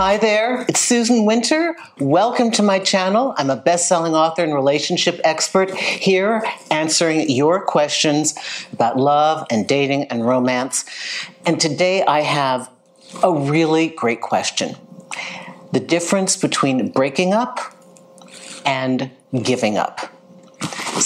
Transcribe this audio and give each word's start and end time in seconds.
Hi 0.00 0.16
there, 0.16 0.64
it's 0.66 0.80
Susan 0.80 1.26
Winter. 1.26 1.76
Welcome 1.98 2.52
to 2.52 2.62
my 2.62 2.78
channel. 2.78 3.34
I'm 3.36 3.50
a 3.50 3.56
best 3.56 3.86
selling 3.86 4.14
author 4.14 4.42
and 4.42 4.54
relationship 4.54 5.20
expert 5.24 5.74
here 5.76 6.42
answering 6.70 7.28
your 7.28 7.62
questions 7.66 8.34
about 8.72 8.96
love 8.96 9.46
and 9.50 9.68
dating 9.68 10.04
and 10.04 10.24
romance. 10.24 10.86
And 11.44 11.60
today 11.60 12.02
I 12.02 12.20
have 12.20 12.70
a 13.22 13.30
really 13.30 13.88
great 13.88 14.22
question 14.22 14.74
the 15.72 15.80
difference 15.80 16.34
between 16.34 16.88
breaking 16.92 17.34
up 17.34 17.58
and 18.64 19.10
giving 19.42 19.76
up. 19.76 20.09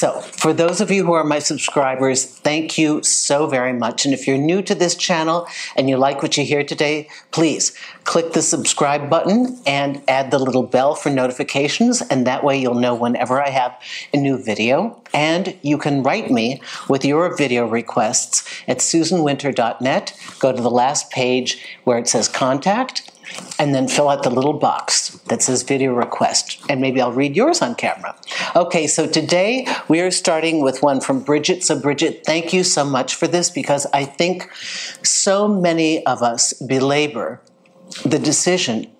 So, 0.00 0.22
for 0.22 0.54
those 0.54 0.80
of 0.80 0.90
you 0.90 1.04
who 1.04 1.12
are 1.12 1.24
my 1.24 1.40
subscribers, 1.40 2.24
thank 2.24 2.78
you 2.78 3.02
so 3.02 3.46
very 3.46 3.74
much. 3.74 4.06
And 4.06 4.14
if 4.14 4.26
you're 4.26 4.38
new 4.38 4.62
to 4.62 4.74
this 4.74 4.94
channel 4.94 5.46
and 5.76 5.90
you 5.90 5.98
like 5.98 6.22
what 6.22 6.38
you 6.38 6.44
hear 6.46 6.64
today, 6.64 7.06
please 7.32 7.76
click 8.04 8.32
the 8.32 8.40
subscribe 8.40 9.10
button 9.10 9.60
and 9.66 10.00
add 10.08 10.30
the 10.30 10.38
little 10.38 10.62
bell 10.62 10.94
for 10.94 11.10
notifications. 11.10 12.00
And 12.00 12.26
that 12.26 12.42
way 12.42 12.58
you'll 12.58 12.80
know 12.80 12.94
whenever 12.94 13.42
I 13.42 13.50
have 13.50 13.78
a 14.14 14.16
new 14.16 14.42
video. 14.42 15.02
And 15.12 15.58
you 15.60 15.76
can 15.76 16.02
write 16.02 16.30
me 16.30 16.62
with 16.88 17.04
your 17.04 17.36
video 17.36 17.66
requests 17.68 18.48
at 18.66 18.78
susanwinter.net. 18.78 20.18
Go 20.38 20.50
to 20.50 20.62
the 20.62 20.70
last 20.70 21.10
page 21.10 21.62
where 21.84 21.98
it 21.98 22.08
says 22.08 22.26
contact 22.26 23.10
and 23.58 23.74
then 23.74 23.88
fill 23.88 24.08
out 24.08 24.22
the 24.22 24.30
little 24.30 24.52
box 24.52 25.10
that 25.28 25.42
says 25.42 25.62
video 25.62 25.92
request, 25.92 26.60
and 26.68 26.80
maybe 26.80 27.00
I'll 27.00 27.12
read 27.12 27.36
yours 27.36 27.62
on 27.62 27.74
camera. 27.74 28.16
Okay, 28.56 28.86
so 28.86 29.06
today 29.06 29.66
we 29.88 30.00
are 30.00 30.10
starting 30.10 30.62
with 30.62 30.82
one 30.82 31.00
from 31.00 31.20
Bridget. 31.20 31.62
So, 31.62 31.78
Bridget, 31.78 32.24
thank 32.24 32.52
you 32.52 32.64
so 32.64 32.84
much 32.84 33.14
for 33.14 33.26
this 33.26 33.50
because 33.50 33.86
I 33.92 34.04
think 34.04 34.52
so 35.04 35.48
many 35.48 36.04
of 36.06 36.22
us 36.22 36.52
belabor 36.54 37.40
the 38.04 38.18
decision 38.18 38.90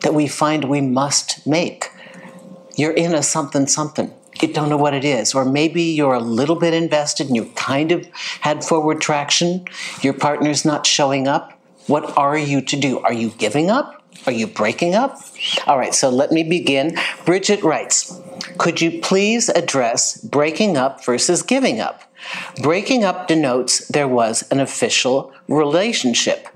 that 0.00 0.14
we 0.14 0.28
find 0.28 0.64
we 0.64 0.80
must 0.80 1.46
make. 1.46 1.90
You're 2.76 2.92
in 2.92 3.14
a 3.14 3.22
something 3.22 3.66
something. 3.66 4.12
You 4.40 4.52
don't 4.52 4.68
know 4.68 4.76
what 4.76 4.92
it 4.92 5.04
is. 5.04 5.34
Or 5.34 5.44
maybe 5.44 5.82
you're 5.82 6.14
a 6.14 6.20
little 6.20 6.56
bit 6.56 6.74
invested 6.74 7.28
and 7.28 7.36
you 7.36 7.46
kind 7.56 7.90
of 7.90 8.06
had 8.40 8.62
forward 8.62 9.00
traction. 9.00 9.66
Your 10.02 10.12
partner's 10.12 10.64
not 10.64 10.86
showing 10.86 11.26
up 11.26 11.55
what 11.86 12.16
are 12.16 12.36
you 12.36 12.60
to 12.60 12.76
do? 12.76 12.98
Are 13.00 13.12
you 13.12 13.30
giving 13.30 13.70
up? 13.70 14.02
Are 14.26 14.32
you 14.32 14.46
breaking 14.46 14.94
up? 14.94 15.20
All 15.66 15.78
right, 15.78 15.94
so 15.94 16.08
let 16.10 16.32
me 16.32 16.42
begin. 16.42 16.96
Bridget 17.24 17.62
writes 17.62 18.20
Could 18.58 18.80
you 18.80 19.00
please 19.00 19.48
address 19.48 20.18
breaking 20.18 20.76
up 20.76 21.04
versus 21.04 21.42
giving 21.42 21.80
up? 21.80 22.02
Breaking 22.62 23.04
up 23.04 23.28
denotes 23.28 23.86
there 23.88 24.08
was 24.08 24.42
an 24.50 24.58
official 24.58 25.32
relationship. 25.48 26.48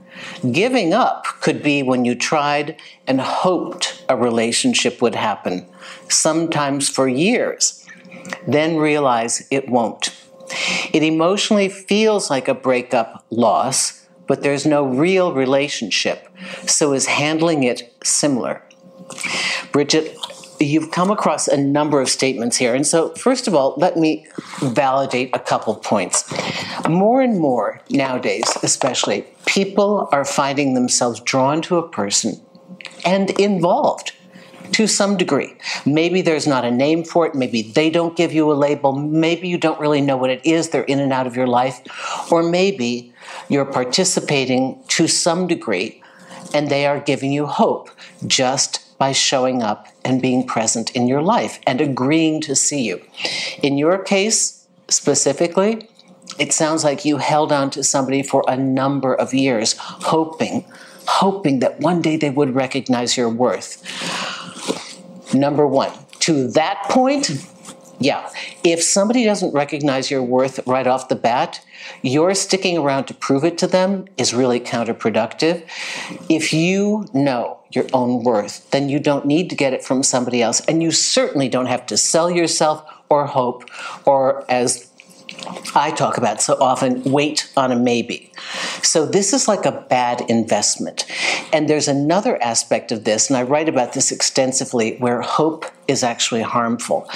Giving 0.51 0.93
up 0.93 1.25
could 1.41 1.63
be 1.63 1.83
when 1.83 2.05
you 2.05 2.15
tried 2.15 2.77
and 3.07 3.21
hoped 3.21 4.05
a 4.09 4.17
relationship 4.17 5.01
would 5.01 5.15
happen, 5.15 5.67
sometimes 6.09 6.89
for 6.89 7.09
years, 7.09 7.87
then 8.47 8.77
realize 8.77 9.47
it 9.51 9.69
won't. 9.69 10.15
It 10.93 11.03
emotionally 11.03 11.69
feels 11.69 12.29
like 12.29 12.49
a 12.49 12.55
breakup 12.55 13.25
loss 13.31 14.00
but 14.31 14.43
there's 14.43 14.65
no 14.65 14.87
real 14.87 15.33
relationship. 15.33 16.29
So 16.65 16.93
is 16.93 17.07
handling 17.07 17.65
it 17.65 17.93
similar? 18.05 18.63
Bridget, 19.73 20.17
you've 20.61 20.93
come 20.93 21.11
across 21.11 21.49
a 21.49 21.57
number 21.57 22.01
of 22.01 22.09
statements 22.09 22.57
here. 22.57 22.73
And 22.73 22.87
so, 22.87 23.13
first 23.17 23.49
of 23.49 23.57
all, 23.57 23.75
let 23.77 23.97
me 23.97 24.29
validate 24.63 25.35
a 25.35 25.41
couple 25.41 25.75
points. 25.75 26.33
More 26.89 27.21
and 27.21 27.41
more 27.41 27.81
nowadays, 27.91 28.45
especially, 28.63 29.27
people 29.47 30.09
are 30.13 30.25
finding 30.25 30.75
themselves 30.75 31.19
drawn 31.19 31.61
to 31.63 31.79
a 31.79 31.89
person 31.89 32.41
and 33.05 33.31
involved 33.31 34.13
to 34.73 34.87
some 34.87 35.17
degree. 35.17 35.57
Maybe 35.85 36.23
there's 36.23 36.47
not 36.47 36.65
a 36.65 36.71
name 36.71 37.05
for 37.05 37.27
it. 37.27 37.35
Maybe 37.35 37.63
they 37.63 37.91
don't 37.91 38.17
give 38.17 38.33
you 38.33 38.51
a 38.51 38.55
label. 38.55 38.93
Maybe 38.93 39.49
you 39.49 39.59
don't 39.59 39.81
really 39.81 40.01
know 40.01 40.17
what 40.17 40.31
it 40.31 40.45
is. 40.45 40.71
They're 40.71 40.83
in 40.83 41.01
and 41.01 41.13
out 41.13 41.27
of 41.27 41.37
your 41.37 41.47
life. 41.47 41.81
Or 42.31 42.43
maybe 42.43 43.13
you're 43.49 43.65
participating 43.65 44.83
to 44.89 45.07
some 45.09 45.47
degree 45.47 46.03
and 46.53 46.69
they 46.69 46.87
are 46.87 47.01
giving 47.01 47.33
you 47.33 47.47
hope 47.47 47.91
just 48.27 48.99
by 48.99 49.13
showing 49.13 49.63
up 49.63 49.89
and 50.05 50.21
being 50.21 50.47
present 50.47 50.91
in 50.91 51.07
your 51.07 51.23
life 51.23 51.59
and 51.67 51.81
agreeing 51.81 52.41
to 52.43 52.55
see 52.55 52.83
you. 52.83 53.01
In 53.63 53.79
your 53.79 53.99
case, 53.99 54.67
specifically, 54.89 55.89
it 56.39 56.53
sounds 56.53 56.85
like 56.85 57.05
you 57.05 57.19
held 57.19 57.53
on 57.53 57.71
to 57.71 57.83
somebody 57.83 58.23
for 58.23 58.45
a 58.47 58.57
number 58.57 59.15
of 59.15 59.35
years, 59.35 59.75
hoping, 59.79 60.65
hoping 61.07 61.61
that 61.61 61.81
one 61.81 62.03
day 62.03 62.17
they 62.17 62.31
would 62.31 62.55
recognize 62.55 63.17
your 63.17 63.29
worth. 63.29 63.83
Number 65.33 65.67
one, 65.67 65.93
to 66.21 66.49
that 66.49 66.83
point, 66.85 67.31
yeah, 67.99 68.31
if 68.65 68.83
somebody 68.83 69.25
doesn't 69.25 69.53
recognize 69.53 70.11
your 70.11 70.23
worth 70.23 70.59
right 70.67 70.87
off 70.87 71.09
the 71.09 71.17
bat, 71.17 71.65
your 72.03 72.35
sticking 72.35 72.79
around 72.79 73.05
to 73.05 73.15
prove 73.15 73.45
it 73.45 73.59
to 73.59 73.67
them 73.67 74.07
is 74.17 74.33
really 74.35 74.59
counterproductive. 74.59 75.69
If 76.29 76.53
you 76.53 77.07
know 77.13 77.61
your 77.71 77.87
own 77.93 78.25
worth, 78.25 78.71
then 78.71 78.89
you 78.89 78.99
don't 78.99 79.27
need 79.27 79.51
to 79.51 79.57
get 79.57 79.73
it 79.73 79.85
from 79.85 80.03
somebody 80.03 80.43
else. 80.43 80.61
And 80.61 80.83
you 80.83 80.91
certainly 80.91 81.49
don't 81.49 81.67
have 81.67 81.87
to 81.87 81.97
sell 81.97 82.31
yourself 82.31 82.83
or 83.09 83.27
hope, 83.27 83.69
or 84.07 84.45
as 84.51 84.90
I 85.75 85.91
talk 85.91 86.19
about 86.19 86.43
so 86.43 86.57
often, 86.61 87.03
wait 87.05 87.51
on 87.57 87.73
a 87.73 87.77
maybe. 87.77 88.33
So 88.83 89.07
this 89.07 89.33
is 89.33 89.49
like 89.49 89.65
a 89.65 89.87
bad 89.89 90.23
investment. 90.29 91.07
And 91.53 91.69
there's 91.69 91.89
another 91.89 92.43
aspect 92.43 92.93
of 92.93 93.05
this, 93.05 93.29
and 93.29 93.37
I 93.37 93.43
write 93.43 93.69
about 93.69 93.93
this 93.93 94.13
extensively, 94.13 94.97
where 94.99 95.21
hope 95.21 95.67
is 95.89 96.03
actually 96.03 96.43
harmful. 96.43 97.09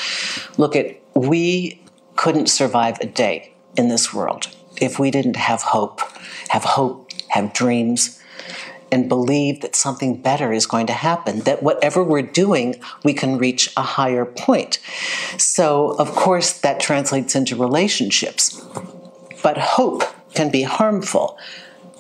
Look 0.56 0.76
at, 0.76 1.00
we 1.14 1.80
couldn't 2.16 2.48
survive 2.48 2.98
a 3.00 3.06
day 3.06 3.52
in 3.76 3.88
this 3.88 4.14
world 4.14 4.48
if 4.80 4.98
we 4.98 5.10
didn't 5.10 5.36
have 5.36 5.62
hope, 5.62 6.00
have 6.48 6.64
hope, 6.64 7.10
have 7.28 7.52
dreams, 7.52 8.20
and 8.94 9.08
believe 9.08 9.60
that 9.60 9.74
something 9.74 10.22
better 10.22 10.52
is 10.52 10.66
going 10.66 10.86
to 10.86 10.92
happen, 10.92 11.40
that 11.40 11.64
whatever 11.64 12.04
we're 12.04 12.22
doing, 12.22 12.76
we 13.02 13.12
can 13.12 13.36
reach 13.36 13.68
a 13.76 13.82
higher 13.82 14.24
point. 14.24 14.78
So, 15.36 15.96
of 15.98 16.12
course, 16.12 16.52
that 16.60 16.78
translates 16.78 17.34
into 17.34 17.56
relationships. 17.56 18.64
But 19.42 19.58
hope 19.58 20.04
can 20.34 20.48
be 20.48 20.62
harmful 20.62 21.36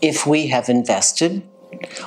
if 0.00 0.24
we 0.24 0.46
have 0.46 0.68
invested, 0.68 1.42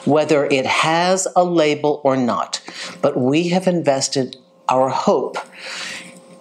whether 0.06 0.46
it 0.46 0.66
has 0.66 1.28
a 1.36 1.44
label 1.44 2.00
or 2.06 2.16
not, 2.16 2.62
but 3.02 3.18
we 3.18 3.50
have 3.50 3.68
invested 3.68 4.38
our 4.70 4.88
hope 4.88 5.38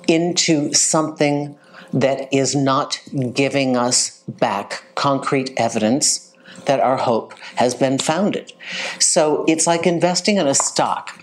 into 0.06 0.72
something 0.72 1.58
that 1.92 2.32
is 2.32 2.54
not 2.54 3.00
giving 3.32 3.76
us 3.76 4.22
back 4.28 4.84
concrete 4.94 5.52
evidence 5.56 6.26
that 6.66 6.80
our 6.80 6.96
hope 6.96 7.34
has 7.56 7.74
been 7.74 7.98
founded. 7.98 8.52
So 8.98 9.44
it's 9.48 9.66
like 9.66 9.86
investing 9.86 10.36
in 10.36 10.46
a 10.46 10.54
stock 10.54 11.18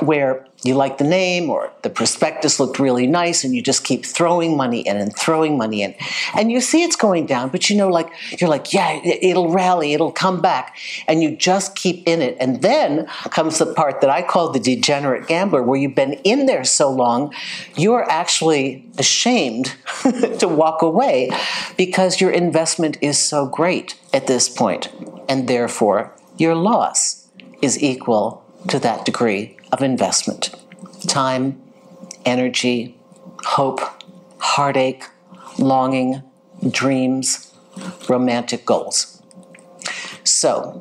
where 0.00 0.46
you 0.64 0.74
like 0.74 0.98
the 0.98 1.04
name 1.04 1.50
or 1.50 1.70
the 1.82 1.90
prospectus 1.90 2.58
looked 2.58 2.78
really 2.78 3.06
nice 3.06 3.44
and 3.44 3.54
you 3.54 3.62
just 3.62 3.84
keep 3.84 4.04
throwing 4.04 4.56
money 4.56 4.80
in 4.80 4.96
and 4.96 5.16
throwing 5.16 5.56
money 5.56 5.82
in. 5.82 5.94
And 6.34 6.50
you 6.50 6.60
see 6.60 6.82
it's 6.82 6.96
going 6.96 7.26
down 7.26 7.48
but 7.50 7.70
you 7.70 7.76
know 7.76 7.88
like 7.88 8.10
you're 8.40 8.50
like 8.50 8.72
yeah 8.72 9.00
it'll 9.04 9.50
rally 9.50 9.94
it'll 9.94 10.12
come 10.12 10.40
back. 10.40 10.76
And 11.06 11.22
you 11.22 11.36
just 11.36 11.76
keep 11.76 12.06
in 12.06 12.20
it. 12.20 12.36
And 12.40 12.60
then 12.62 13.06
comes 13.30 13.58
the 13.58 13.72
part 13.72 14.00
that 14.00 14.10
i 14.10 14.22
call 14.22 14.50
the 14.50 14.60
degenerate 14.60 15.26
gambler 15.28 15.62
where 15.62 15.78
you've 15.78 15.94
been 15.94 16.14
in 16.24 16.46
there 16.46 16.64
so 16.64 16.90
long 16.90 17.32
you're 17.76 18.08
actually 18.10 18.84
ashamed 18.98 19.74
to 20.38 20.48
walk 20.48 20.82
away 20.82 21.30
because 21.76 22.20
your 22.20 22.30
investment 22.30 22.98
is 23.00 23.18
so 23.18 23.46
great 23.46 23.96
at 24.12 24.26
this 24.26 24.48
point. 24.48 24.88
And 25.28 25.48
therefore 25.48 26.12
your 26.36 26.54
loss 26.54 27.28
is 27.62 27.80
equal 27.82 28.44
to 28.66 28.78
that 28.80 29.04
degree 29.04 29.56
of 29.72 29.82
investment 29.82 30.54
time, 31.06 31.62
energy, 32.24 32.96
hope, 33.44 33.80
heartache, 34.38 35.04
longing, 35.58 36.22
dreams, 36.70 37.54
romantic 38.08 38.64
goals. 38.66 39.22
So, 40.24 40.72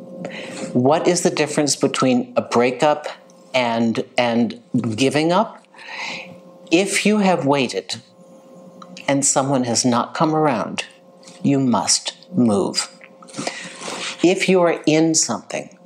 what 0.74 1.08
is 1.08 1.22
the 1.22 1.30
difference 1.30 1.76
between 1.76 2.34
a 2.36 2.42
breakup 2.42 3.08
and, 3.54 4.04
and 4.18 4.62
giving 4.96 5.32
up? 5.32 5.64
If 6.72 7.06
you 7.06 7.20
have 7.20 7.46
waited 7.46 8.02
and 9.08 9.26
someone 9.26 9.64
has 9.64 9.86
not 9.86 10.14
come 10.14 10.36
around, 10.36 10.86
you 11.44 11.60
must 11.60 12.18
move. 12.36 12.90
If 14.24 14.50
you 14.50 14.62
are 14.62 14.82
in 14.86 15.16
something 15.16 15.77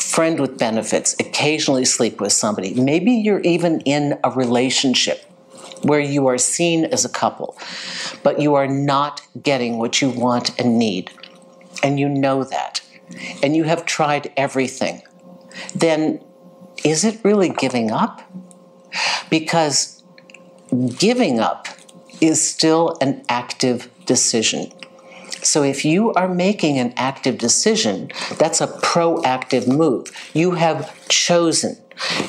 friend 0.00 0.38
with 0.40 0.58
benefits, 0.58 1.14
occasionally 1.20 1.84
sleep 1.84 2.20
with 2.20 2.32
somebody. 2.32 2.74
Maybe 2.74 3.12
you're 3.12 3.40
even 3.40 3.80
in 3.82 4.18
a 4.24 4.30
relationship 4.30 5.22
where 5.82 6.00
you 6.00 6.26
are 6.26 6.38
seen 6.38 6.84
as 6.86 7.04
a 7.04 7.08
couple, 7.08 7.56
but 8.22 8.40
you 8.40 8.54
are 8.54 8.66
not 8.66 9.20
getting 9.42 9.78
what 9.78 10.00
you 10.00 10.10
want 10.10 10.58
and 10.58 10.78
need. 10.78 11.10
And 11.82 12.00
you 12.00 12.08
know 12.08 12.42
that. 12.44 12.80
And 13.42 13.54
you 13.54 13.64
have 13.64 13.84
tried 13.84 14.32
everything. 14.36 15.02
then 15.74 16.20
is 16.84 17.04
it 17.04 17.18
really 17.24 17.48
giving 17.48 17.90
up? 17.90 18.22
Because 19.30 20.02
giving 20.98 21.40
up 21.40 21.66
is 22.20 22.46
still 22.46 22.96
an 23.00 23.24
active 23.28 23.90
decision. 24.06 24.72
So 25.46 25.62
if 25.62 25.84
you 25.84 26.12
are 26.14 26.28
making 26.28 26.78
an 26.78 26.92
active 26.96 27.38
decision, 27.38 28.10
that's 28.36 28.60
a 28.60 28.66
proactive 28.66 29.68
move. 29.68 30.10
You 30.34 30.52
have 30.52 31.08
chosen. 31.08 31.78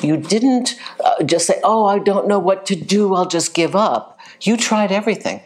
You 0.02 0.16
didn't 0.16 0.76
uh, 1.04 1.24
just 1.24 1.46
say, 1.46 1.60
Oh, 1.64 1.84
I 1.84 1.98
don't 1.98 2.28
know 2.28 2.38
what 2.38 2.64
to 2.66 2.76
do, 2.76 3.14
I'll 3.14 3.26
just 3.26 3.54
give 3.54 3.74
up. 3.74 4.18
You 4.40 4.56
tried 4.56 4.92
everything. 4.92 5.42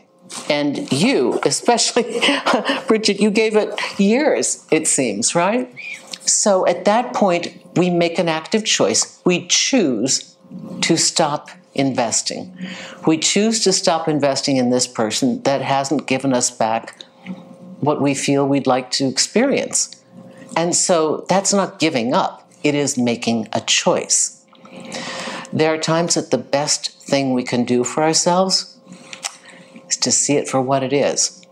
And 0.50 0.92
you, 0.92 1.40
especially, 1.46 2.20
Bridget, 2.86 3.20
you 3.20 3.30
gave 3.30 3.56
it 3.56 3.80
years, 3.98 4.66
it 4.70 4.86
seems, 4.86 5.34
right? 5.34 5.74
So 6.20 6.66
at 6.66 6.84
that 6.84 7.14
point, 7.14 7.58
we 7.74 7.88
make 7.88 8.18
an 8.18 8.28
active 8.28 8.64
choice. 8.64 9.20
We 9.24 9.46
choose 9.46 10.36
to 10.82 10.96
stop 10.98 11.48
investing. 11.74 12.54
We 13.06 13.16
choose 13.16 13.64
to 13.64 13.72
stop 13.72 14.08
investing 14.08 14.58
in 14.58 14.68
this 14.68 14.86
person 14.86 15.42
that 15.44 15.62
hasn't 15.62 16.06
given 16.06 16.34
us 16.34 16.50
back 16.50 17.02
what 17.82 18.00
we 18.00 18.14
feel 18.14 18.46
we'd 18.46 18.66
like 18.66 18.92
to 18.92 19.08
experience. 19.08 20.00
And 20.56 20.74
so 20.74 21.26
that's 21.28 21.52
not 21.52 21.80
giving 21.80 22.14
up, 22.14 22.48
it 22.62 22.76
is 22.76 22.96
making 22.96 23.48
a 23.52 23.60
choice. 23.60 24.44
There 25.52 25.74
are 25.74 25.78
times 25.78 26.14
that 26.14 26.30
the 26.30 26.38
best 26.38 26.92
thing 27.02 27.32
we 27.32 27.42
can 27.42 27.64
do 27.64 27.82
for 27.82 28.04
ourselves 28.04 28.78
is 29.88 29.96
to 29.96 30.12
see 30.12 30.36
it 30.36 30.48
for 30.48 30.62
what 30.62 30.84
it 30.84 30.92
is. 30.92 31.44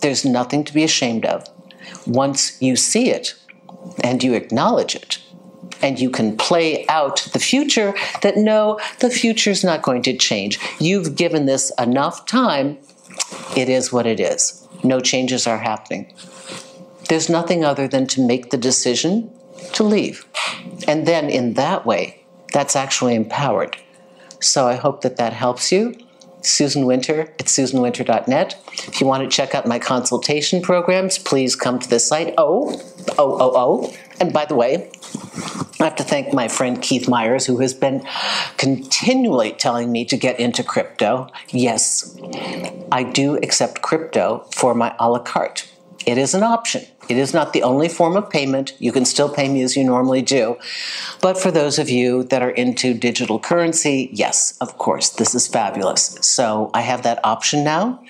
There's 0.00 0.24
nothing 0.24 0.62
to 0.64 0.72
be 0.72 0.84
ashamed 0.84 1.26
of. 1.26 1.44
Once 2.06 2.62
you 2.62 2.76
see 2.76 3.10
it 3.10 3.34
and 4.04 4.22
you 4.22 4.34
acknowledge 4.34 4.94
it, 4.94 5.18
and 5.82 6.00
you 6.00 6.10
can 6.10 6.36
play 6.36 6.86
out 6.88 7.28
the 7.32 7.38
future 7.38 7.94
that 8.22 8.36
no, 8.36 8.80
the 9.00 9.10
future's 9.10 9.62
not 9.62 9.82
going 9.82 10.02
to 10.02 10.16
change. 10.16 10.58
You've 10.80 11.14
given 11.14 11.46
this 11.46 11.70
enough 11.78 12.26
time, 12.26 12.78
it 13.56 13.68
is 13.68 13.92
what 13.92 14.06
it 14.06 14.18
is. 14.20 14.67
No 14.88 15.00
changes 15.00 15.46
are 15.46 15.58
happening. 15.58 16.10
There's 17.10 17.28
nothing 17.28 17.62
other 17.62 17.86
than 17.86 18.06
to 18.08 18.26
make 18.26 18.50
the 18.50 18.56
decision 18.56 19.30
to 19.74 19.84
leave. 19.84 20.26
And 20.86 21.06
then 21.06 21.28
in 21.28 21.54
that 21.54 21.84
way, 21.84 22.24
that's 22.54 22.74
actually 22.74 23.14
empowered. 23.14 23.76
So 24.40 24.66
I 24.66 24.76
hope 24.76 25.02
that 25.02 25.18
that 25.18 25.34
helps 25.34 25.70
you. 25.70 25.94
Susan 26.40 26.86
Winter 26.86 27.20
at 27.38 27.46
susanwinter.net. 27.46 28.56
If 28.86 29.00
you 29.00 29.06
want 29.06 29.24
to 29.24 29.28
check 29.28 29.54
out 29.54 29.66
my 29.66 29.78
consultation 29.78 30.62
programs, 30.62 31.18
please 31.18 31.54
come 31.54 31.78
to 31.80 31.88
the 31.88 32.00
site. 32.00 32.32
Oh, 32.38 32.80
oh, 33.18 33.36
oh, 33.44 33.52
oh. 33.54 33.94
And 34.20 34.32
by 34.32 34.46
the 34.46 34.54
way, 34.54 34.90
I 35.80 35.84
have 35.84 35.96
to 35.96 36.02
thank 36.02 36.32
my 36.32 36.48
friend 36.48 36.82
Keith 36.82 37.08
Myers, 37.08 37.46
who 37.46 37.58
has 37.58 37.72
been 37.72 38.04
continually 38.56 39.52
telling 39.52 39.92
me 39.92 40.04
to 40.06 40.16
get 40.16 40.40
into 40.40 40.64
crypto. 40.64 41.28
Yes, 41.50 42.18
I 42.90 43.04
do 43.04 43.36
accept 43.36 43.80
crypto 43.80 44.44
for 44.54 44.74
my 44.74 44.94
a 44.98 45.08
la 45.08 45.20
carte. 45.20 45.70
It 46.08 46.16
is 46.16 46.32
an 46.32 46.42
option. 46.42 46.86
It 47.10 47.18
is 47.18 47.34
not 47.34 47.52
the 47.52 47.62
only 47.62 47.86
form 47.86 48.16
of 48.16 48.30
payment. 48.30 48.72
You 48.78 48.92
can 48.92 49.04
still 49.04 49.28
pay 49.28 49.46
me 49.46 49.60
as 49.60 49.76
you 49.76 49.84
normally 49.84 50.22
do. 50.22 50.56
But 51.20 51.38
for 51.38 51.50
those 51.50 51.78
of 51.78 51.90
you 51.90 52.22
that 52.24 52.40
are 52.40 52.48
into 52.48 52.94
digital 52.94 53.38
currency, 53.38 54.08
yes, 54.10 54.56
of 54.58 54.78
course, 54.78 55.10
this 55.10 55.34
is 55.34 55.46
fabulous. 55.46 56.16
So 56.22 56.70
I 56.72 56.80
have 56.80 57.02
that 57.02 57.22
option 57.24 57.62
now. 57.62 58.02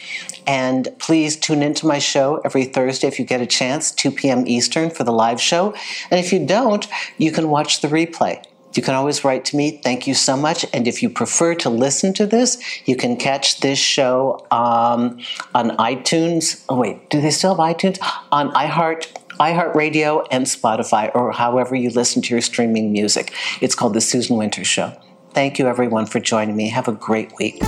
And 0.46 0.86
please 1.00 1.36
tune 1.36 1.60
into 1.60 1.88
my 1.88 1.98
show 1.98 2.40
every 2.44 2.66
Thursday 2.66 3.08
if 3.08 3.18
you 3.18 3.24
get 3.24 3.40
a 3.40 3.46
chance, 3.46 3.90
2 3.90 4.12
p.m. 4.12 4.46
Eastern 4.46 4.90
for 4.90 5.02
the 5.02 5.10
live 5.10 5.40
show. 5.40 5.74
And 6.08 6.20
if 6.20 6.32
you 6.32 6.46
don't, 6.46 6.86
you 7.16 7.32
can 7.32 7.50
watch 7.50 7.80
the 7.80 7.88
replay. 7.88 8.44
You 8.74 8.82
can 8.82 8.94
always 8.94 9.24
write 9.24 9.44
to 9.46 9.56
me. 9.56 9.80
Thank 9.82 10.06
you 10.06 10.14
so 10.14 10.36
much. 10.36 10.64
And 10.72 10.86
if 10.86 11.02
you 11.02 11.10
prefer 11.10 11.54
to 11.56 11.70
listen 11.70 12.12
to 12.14 12.26
this, 12.26 12.58
you 12.86 12.96
can 12.96 13.16
catch 13.16 13.60
this 13.60 13.78
show 13.78 14.46
um, 14.50 15.18
on 15.54 15.70
iTunes. 15.78 16.64
Oh, 16.68 16.76
wait, 16.76 17.10
do 17.10 17.20
they 17.20 17.30
still 17.30 17.54
have 17.54 17.76
iTunes? 17.76 17.98
On 18.30 18.52
iHeart. 18.52 19.08
iHeartRadio 19.38 20.26
and 20.30 20.46
Spotify, 20.46 21.14
or 21.14 21.30
however 21.30 21.76
you 21.76 21.90
listen 21.90 22.20
to 22.22 22.34
your 22.34 22.40
streaming 22.40 22.90
music. 22.90 23.32
It's 23.60 23.74
called 23.74 23.94
The 23.94 24.00
Susan 24.00 24.36
Winter 24.36 24.64
Show. 24.64 24.92
Thank 25.32 25.58
you, 25.58 25.68
everyone, 25.68 26.06
for 26.06 26.18
joining 26.18 26.56
me. 26.56 26.68
Have 26.70 26.88
a 26.88 26.92
great 26.92 27.30
week. 27.38 27.62